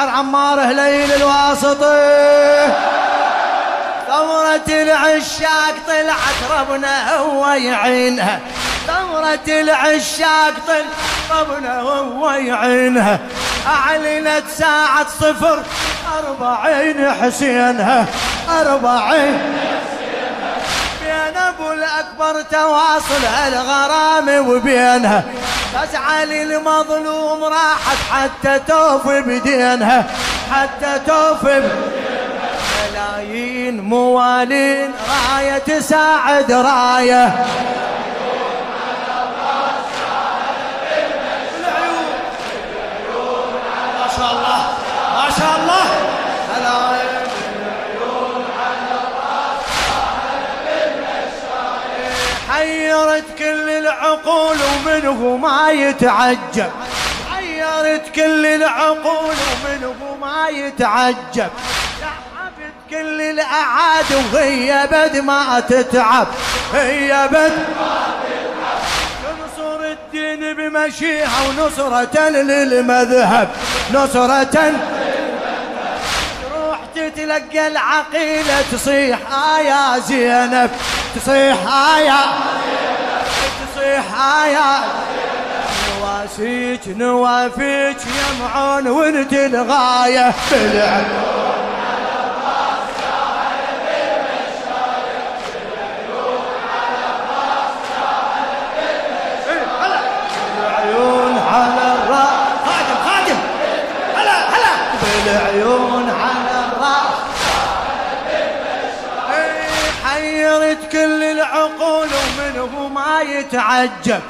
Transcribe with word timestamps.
الشاعر 0.00 0.18
عمار 0.18 0.60
هليل 0.60 1.12
الواسطي 1.12 2.72
ثورة 4.08 4.68
العشاق 4.68 5.74
طلعت 5.86 6.60
ربنا 6.60 7.16
هو 7.16 7.46
يعينها. 7.46 8.40
ثورة 8.86 9.60
العشاق 9.60 10.52
طلعت 10.66 11.40
ربنا 11.40 11.80
هو 11.80 12.30
يعينها. 12.30 13.18
أعلنت 13.66 14.42
ساعة 14.58 15.06
صفر 15.20 15.62
أربعين 16.18 17.10
حسينها. 17.10 18.06
أربعين 18.60 19.38
بين 21.02 21.36
أبو 21.36 21.72
الأكبر 21.72 22.42
تواصل 22.42 23.24
الغرام 23.46 24.48
وبينها. 24.48 25.24
تزعل 25.74 26.32
المظلوم 26.32 27.44
راحت 27.44 27.98
حتى 28.12 28.60
توفي 28.68 29.20
بدينها 29.20 30.06
حتى 30.52 31.00
توفي 31.06 31.62
ملايين 32.92 33.80
موالين 33.80 34.90
راية 35.10 35.58
تساعد 35.58 36.52
راية. 36.52 37.46
العقول 54.20 54.56
ومنه 54.56 55.36
ما 55.36 55.70
يتعجب. 55.70 56.70
حيرت 57.30 58.14
كل 58.14 58.46
العقول 58.46 59.34
ومنه 59.50 60.16
ما 60.20 60.48
يتعجب. 60.48 61.50
تعبت 62.00 62.74
كل 62.90 63.20
الأعاد 63.20 64.24
وهي 64.32 64.88
بد 64.92 65.16
ما 65.16 65.60
تتعب. 65.60 66.26
هي 66.74 67.28
بد 67.32 67.52
تنصر 69.22 69.80
الدين 69.82 70.54
بمشيها 70.54 71.48
ونصرة 71.48 72.28
للمذهب. 72.28 73.48
نصرة 73.94 74.74
تروح 76.42 76.78
تتلقى 76.94 77.66
العقيلة 77.66 78.64
تصيح 78.72 79.18
آيا 79.56 79.98
زينب 79.98 80.70
تصيح 81.16 81.56
آيا 81.96 82.16
تصيح 82.16 82.59
آيا 84.44 84.84
نواسيك 86.00 86.80
نوافيك 86.88 87.96
يمعون 88.06 88.88
وانت 88.88 89.32
الغاية. 89.32 90.34
بالعلم 90.50 91.49
يتعجب. 113.40 114.20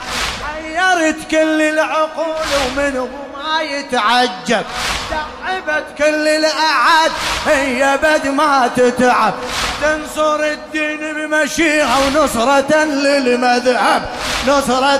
حيرت 0.46 1.16
كل 1.30 1.62
العقول 1.62 2.46
ومنه 2.66 3.08
ما 3.36 3.62
يتعجب. 3.62 4.64
تعبت 5.10 5.84
كل 5.98 6.28
الأعاد 6.28 7.12
هي 7.46 7.98
بد 8.02 8.28
ما 8.28 8.70
تتعب. 8.76 9.34
تنصر 9.82 10.40
الدين 10.40 11.12
بمشيها 11.14 11.98
ونصرة 11.98 12.84
للمذهب. 12.84 14.02
نصرة 14.46 14.96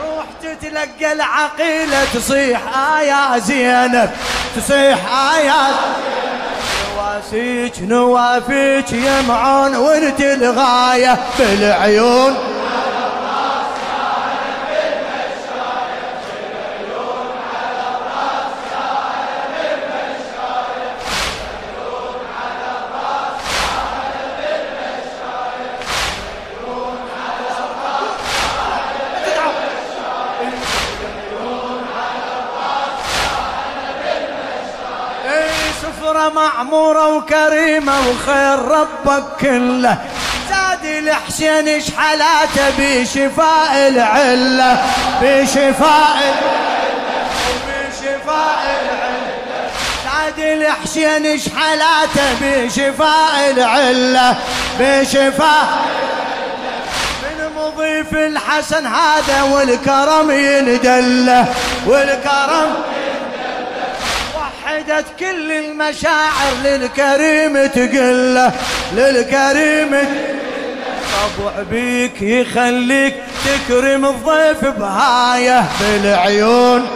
تروح 0.00 0.26
تتلقى 0.42 1.12
العقيلة 1.12 2.04
تصيح 2.14 2.60
آيا 2.98 3.38
زينب. 3.38 4.10
تصيح 4.56 4.98
آيا 5.34 5.68
نواسيك 7.16 7.82
نوافيك 7.82 8.92
يمعون 8.92 9.76
وانت 9.76 10.20
الغاية 10.20 11.18
بالعيون. 11.38 12.34
معمورة 36.56 37.16
وكريمة 37.16 37.92
وخير 38.08 38.58
ربك 38.58 39.24
كله. 39.40 39.98
زاد 40.50 40.84
الحسين 40.84 41.80
شحلاته 41.80 42.70
بشفاء 42.78 43.88
العلة 43.88 44.82
بشفاء 45.22 46.16
العلة. 46.16 47.26
بشفاء 47.68 48.62
العلة. 48.82 49.70
زاد 50.04 50.38
الحسين 50.38 51.38
شحلاته 51.38 52.26
بشفاء 52.42 53.50
العلة. 53.50 54.36
بشفاء 54.80 55.66
من 57.22 57.50
مضيف 57.56 58.12
الحسن 58.12 58.86
هذا 58.86 59.42
والكرم 59.42 60.30
يندله. 60.30 61.46
والكرم 61.86 62.74
وحدت 64.66 65.06
كل 65.18 65.52
المشاعر 65.52 66.52
للكريم 66.64 67.66
تقله 67.66 68.52
للكريم. 68.92 69.90
طبع 71.12 71.62
بيك 71.70 72.22
يخليك 72.22 73.14
تكرم 73.44 74.04
الضيف 74.04 74.64
بهاية 74.64 75.64
بالعيون. 75.80 76.86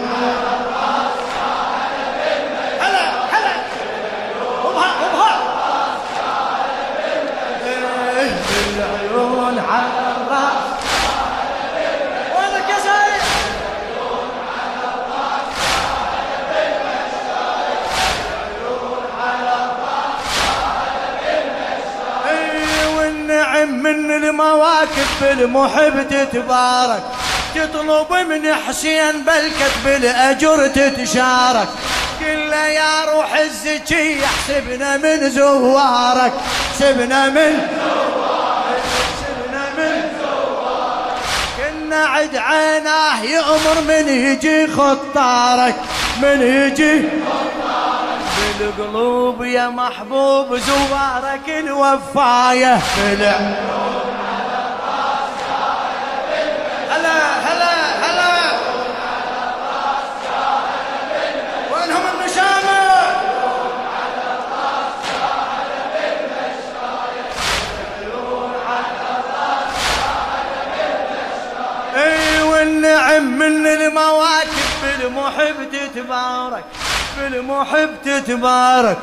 من 23.64 24.10
المواكب 24.10 25.06
بالمحب 25.20 26.08
تتبارك. 26.10 27.02
تطلب 27.54 28.12
من 28.12 28.54
حسين 28.54 29.24
بالكت 29.26 29.74
بالاجر 29.84 30.66
تتشارك. 30.66 31.68
قل 32.20 32.50
له 32.50 32.66
يا 32.66 33.04
روح 33.04 33.34
الزكية 33.34 34.26
حسبنا 34.26 34.96
من 34.96 35.30
زوارك. 35.30 36.32
سبنا 36.78 37.28
من 37.28 37.68
سبنا 39.20 39.64
من 39.78 40.02
كنا 41.56 42.06
عد 42.06 42.36
عيناه 42.36 43.22
يأمر 43.22 43.80
من 43.88 44.08
يجي 44.08 44.66
خطارك. 44.66 45.74
من 46.22 46.42
يجي 46.42 47.08
بالقلوب 48.60 49.44
يا 49.44 49.68
محبوب 49.68 50.56
زوارك 50.56 51.48
الوفاية. 51.48 52.78
بلا 52.96 53.36
هلا 56.90 57.18
هلا 57.46 57.72
هلا. 58.04 58.52
وينهم 61.72 62.04
النشامة؟ 62.14 62.80
إي 71.96 72.42
والنعم 72.42 73.38
من 73.38 73.66
المواكب 73.66 74.70
بالمحب 74.82 75.56
تتبارك. 75.72 76.64
بالمحب 77.18 77.90
تتبارك. 78.04 78.98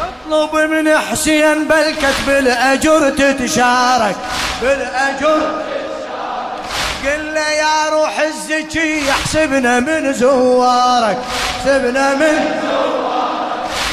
اطلب 0.00 0.70
من 0.70 0.98
حسين 0.98 1.64
بالكت 1.64 2.14
بالاجر 2.26 3.10
تتشارك. 3.10 4.16
بالأجر 4.62 5.40
قل 7.04 7.34
له 7.34 7.48
يا 7.50 7.88
روح 7.92 8.20
الزكي 8.20 9.10
احسبنا 9.10 9.80
من 9.80 10.12
زوارك. 10.12 11.18
احسبنا 11.58 12.14
من 12.14 12.60
زوارك. 12.62 12.92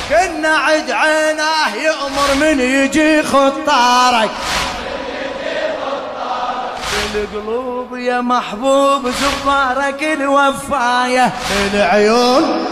كنا 0.10 0.58
عد 0.58 0.92
عيناه 0.92 1.76
يأمر 1.76 2.36
من 2.42 2.60
يجي 2.60 3.24
خطارك. 3.24 4.30
القلوب 7.16 7.98
يا 7.98 8.22
محبوب 8.22 9.12
زوارك 9.22 10.04
الوفاية. 10.04 11.32
العيون 11.74 12.66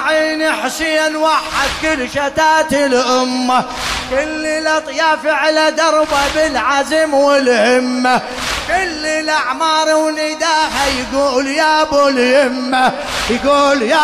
أربعين 0.00 0.52
حسين 0.52 1.16
وحد 1.16 1.68
كل 1.82 2.08
شتات 2.10 2.72
الأمة. 2.72 3.64
كل 4.10 4.46
الأطياف 4.46 5.26
على 5.26 5.70
دربه 5.70 6.28
بالعزم 6.34 7.14
والهمة. 7.14 8.20
كل 8.68 9.06
الأعمار 9.06 9.94
ونداها 9.94 10.86
يقول 11.00 11.46
يا 11.46 11.82
أبو 11.82 12.08
اليمة 12.08 12.92
يقول 13.30 13.82
يا 13.82 14.00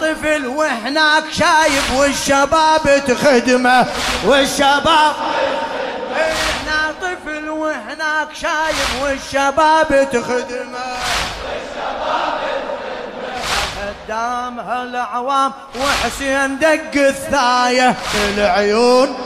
طفل 0.00 0.46
وهناك 0.46 1.24
شايف 1.32 1.92
والشباب 1.96 3.02
تخدمه. 3.08 3.86
والشباب 4.24 5.14
هنا 6.16 6.94
طفل 7.02 7.48
وهناك 7.48 8.28
شايف 8.40 9.02
والشباب 9.02 10.08
تخدمه. 10.12 10.96
قدام 14.04 14.60
هالعوام 14.60 15.52
وحسين 15.80 16.58
دق 16.58 16.96
الثاية 16.96 17.94
العيون 18.34 19.16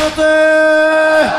واسطه 0.00 1.30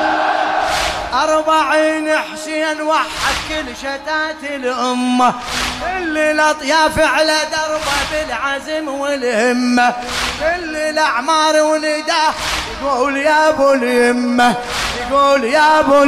أربعين 1.14 2.18
حسين 2.18 2.82
وحد 2.82 3.36
كل 3.50 3.76
شتات 3.76 4.44
الأمة. 4.44 5.34
كل 5.82 6.18
الأطياف 6.18 7.00
على 7.00 7.38
دربه 7.52 8.00
بالعزم 8.12 8.88
والهمة. 8.88 9.94
كل 10.40 10.76
الأعمار 10.76 11.62
ونداه 11.62 12.34
يقول 12.82 13.18
يا 13.18 13.50
أبو 13.50 13.74
اليمة 13.74 14.56
يقول 15.02 15.44
يا 15.44 15.80
أبو 15.80 16.06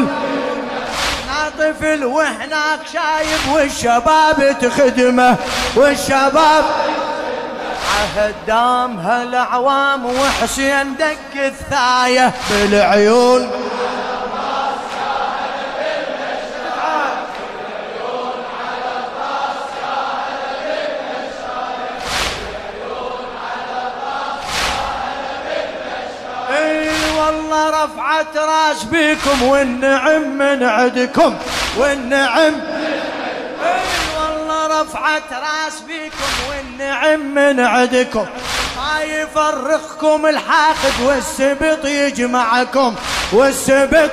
طفل 1.59 2.05
وهناك 2.05 2.79
شايب 2.93 3.53
والشباب 3.53 4.55
تخدمه. 4.61 5.37
والشباب 5.75 6.63
هدام 8.15 8.97
هالأعوام 8.97 10.05
وحسين 10.05 10.95
دق 10.95 11.43
الثاية 11.45 12.33
بالعيون. 12.49 13.51
والله 27.17 27.69
رفعت 27.69 28.37
راس 28.37 28.83
بيكم 28.83 29.43
والنعم 29.43 30.37
من 30.37 30.63
عدكم 30.63 31.35
والنعم 31.77 32.53
رفعت 34.83 35.23
راس 35.31 35.81
بيكم 35.87 36.33
والنعم 36.49 37.19
من 37.19 37.59
عدكم. 37.59 38.25
ما 38.77 39.01
يفرقكم 39.01 40.25
الحاقد 40.25 40.93
والسبط 41.03 41.85
يجمعكم. 41.85 42.95
والسبط 43.33 44.11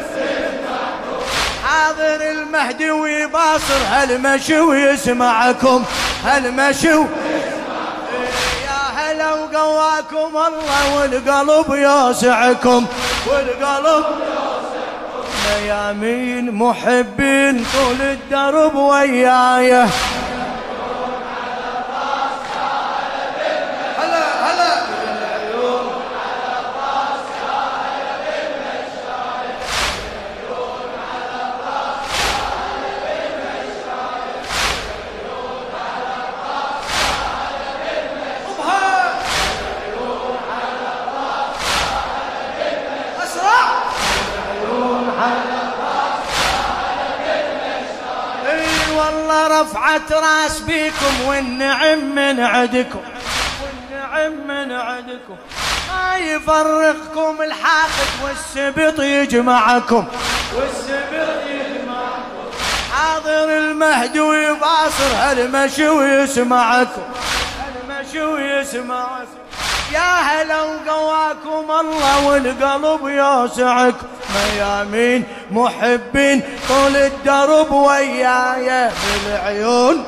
حاضر 1.64 2.30
المهدي 2.30 2.90
ويباصر 2.90 3.80
هالمشي 3.90 4.60
ويسمعكم 4.60 5.84
هالمشي 6.24 6.88
يا 6.88 8.80
هلا 8.96 9.32
وقواكم 9.32 10.36
الله 10.36 10.96
والقلب 10.96 11.74
يوسعكم. 11.74 12.86
والقلب 13.26 14.04
ميامين 15.46 16.50
محبين 16.50 17.64
طول 17.74 18.00
الدرب 18.00 18.74
ويايه 18.74 19.88
رفعت 49.90 50.12
راس 50.12 50.60
بيكم 50.60 51.26
والنعم 51.26 51.98
من 52.14 52.40
عدكم. 52.40 53.00
والنعم 53.62 54.32
من 54.32 54.72
عدكم. 54.72 55.36
ما 55.88 56.16
يفرقكم 56.16 57.42
الحاقد 57.42 58.08
والسبط 58.24 59.00
يجمعكم. 59.00 60.06
والسبط 60.56 61.42
يجمعكم. 61.46 62.50
حاضر 62.92 63.58
المهدي 63.58 64.20
ويباصر 64.20 65.12
هالمشي 65.14 65.88
ويسمعكم. 65.88 67.02
هالمشي 67.60 68.22
ويسمعكم. 68.22 69.40
يا 69.92 70.14
هلا 70.14 70.62
وقواكم 70.62 71.70
الله 71.70 72.26
والقلب 72.26 73.08
يوسعكم. 73.08 74.06
ميامين 74.34 75.24
محبين 75.50 76.42
طول 76.68 76.96
الدرب 76.96 77.72
وياي 77.72 78.90
بالعيون. 79.24 80.04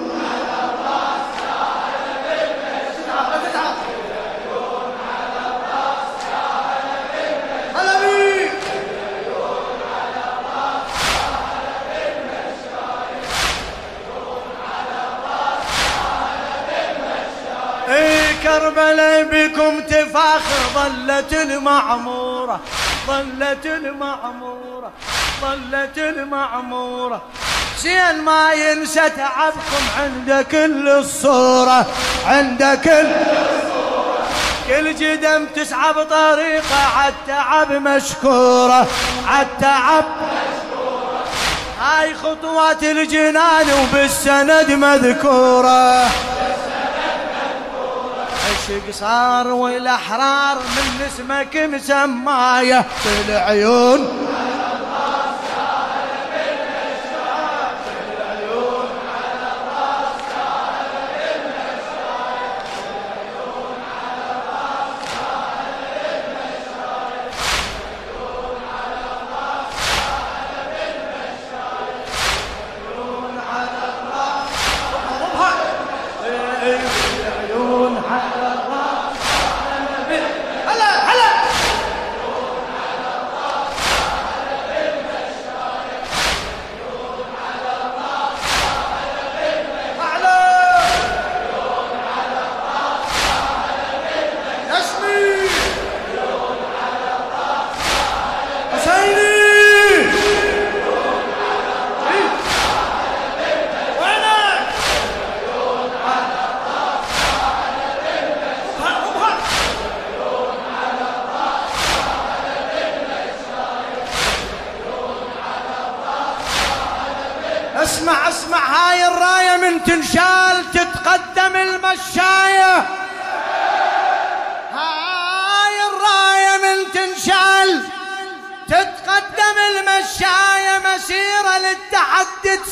كربلاء 18.42 19.22
بكم 19.22 19.80
تفاخر 20.32 20.62
ظلت 20.74 21.32
المعمورة 21.32 22.60
ظلت 23.06 23.66
المعمورة 23.66 24.92
ظلت 25.42 25.98
المعمورة. 25.98 27.22
زين 27.78 28.22
ما 28.24 28.52
ينسى 28.52 29.10
تعبكم 29.10 29.84
عند 29.98 30.46
كل 30.50 30.88
الصورة 30.88 31.86
عند 32.26 32.78
كل 32.84 33.12
كل 34.68 34.94
جدم 34.94 35.46
تسعى 35.56 35.92
بطريقة 35.92 36.76
عالتعب 36.96 37.72
مشكورة 37.72 38.86
عالتعب 39.28 40.04
هاي 41.80 42.14
خطوات 42.14 42.82
الجنان 42.82 43.66
وبالسند 43.72 44.70
مذكورة. 44.70 46.06
عشق 48.42 48.90
صار 48.90 49.46
والأحرار 49.48 50.58
من 50.58 51.06
اسمك 51.06 51.56
مسماية 51.56 52.80
في 53.02 53.08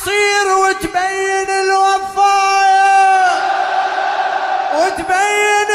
تصير 0.00 0.56
وتبين 0.56 1.50
الوفاية 1.50 3.30
وتبين 4.74 5.70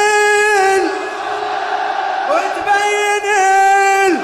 ال... 0.75 0.89
وتبين 2.29 3.25
ال... 4.07 4.19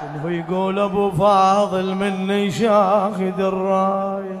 شنو 0.00 0.28
يقول 0.28 0.78
أبو 0.78 1.10
فاضل؟ 1.10 1.94
مني 1.94 2.50
شاهد 2.50 3.40
الراية؟ 3.40 4.40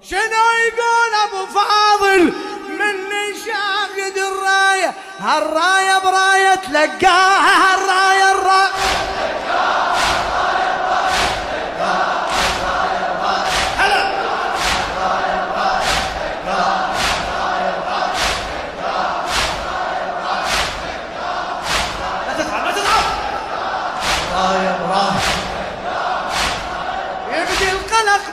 شنو 0.00 0.46
يقول 0.66 1.12
أبو 1.26 1.46
فاضل؟ 1.54 2.45
مني 2.92 3.38
شاهد 3.46 4.18
الراية 4.18 4.94
هالراية 5.20 5.98
براية 5.98 6.54
تلقاها 6.54 7.74
هالراية 7.74 8.32
الراية 8.32 8.66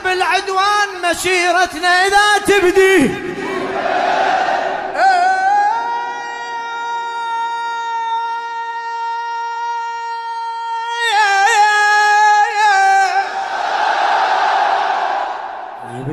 بالعدوان 0.04 0.88
مسيرتنا 1.02 2.06
إذا 2.06 2.38
تبدي. 2.46 3.23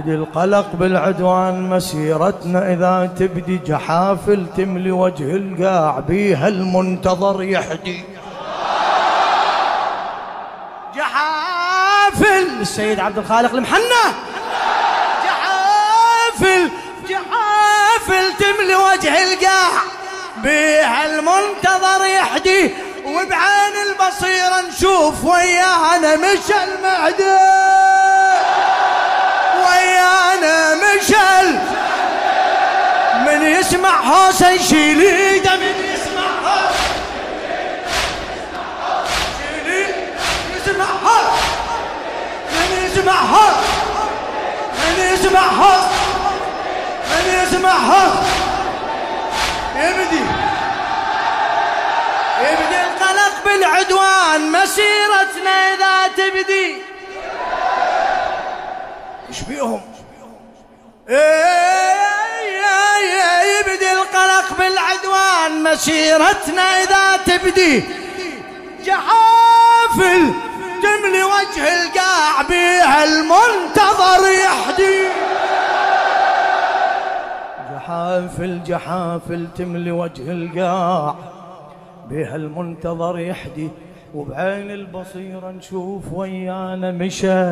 يبدي 0.02 0.16
القلق 0.16 0.68
بالعدوان 0.74 1.70
مسيرتنا 1.70 2.74
إذا 2.74 3.10
تبدي 3.20 3.58
جحافل 3.58 4.46
تملي 4.58 4.92
وجه 4.92 5.36
القاع 5.36 6.00
بيها 6.00 6.48
المنتظر 6.48 7.44
يحدي. 7.44 8.04
جحافل! 10.96 12.48
السيد 12.62 13.00
عبد 13.00 13.18
الخالق 13.18 13.54
المحنة! 13.54 14.04
جحافل! 15.26 16.70
جحافل 17.10 18.34
تملي 18.40 18.76
وجه 18.76 19.34
القاع 19.34 19.72
بيها 20.44 21.06
المنتظر 21.06 22.06
يحدي. 22.06 22.74
وبعين 23.06 23.76
البصيرة 23.90 24.62
نشوف 24.70 25.24
ويانا 25.24 26.16
مش 26.16 26.52
المعدي 26.64 27.51
من 33.62 33.68
يسمع 33.68 34.00
هوسه 34.02 34.50
يشيل 34.50 35.02
ايده 35.02 35.56
من 35.56 35.74
يسمعها 35.94 36.72
من 44.82 45.14
يسمعها 45.14 45.90
من 47.10 47.44
يسمعها 47.44 48.24
يبدي 49.76 50.24
يبدي 52.42 52.82
القلق 52.84 53.44
بالعدوان 53.46 54.52
مسيرتنا 54.52 55.74
إذا 55.74 56.08
تبدي. 56.08 56.78
إيش 59.30 59.42
بيهم؟ 59.42 59.82
يبدي 61.10 61.61
مسيرتنا 65.72 66.62
إذا 66.62 67.18
تبدي. 67.26 67.84
جحافل 68.86 70.34
تملي 70.84 71.24
وجه 71.24 71.64
القاع 71.74 72.42
بيها 72.50 73.04
المنتظر 73.04 74.28
يحدي. 74.44 75.00
جحافل 77.74 78.64
جحافل 78.64 79.48
تملي 79.58 79.92
وجه 79.92 80.32
القاع 80.32 81.16
بيها 82.10 82.36
المنتظر 82.36 83.20
يحدي. 83.20 83.70
وبعين 84.14 84.72
البصيرة 84.72 85.52
نشوف 85.52 86.04
ويانا 86.14 86.92
مشى. 86.92 87.44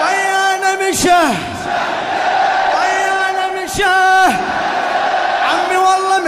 ويانا 0.00 0.88
مشى. 0.90 1.24
ويانا 2.74 3.64
مشى. 3.64 4.28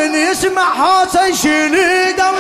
من 0.01 0.15
يسمع 0.15 0.75
حوسه 0.75 1.27
يشيل 1.27 1.75
ايده 1.75 2.31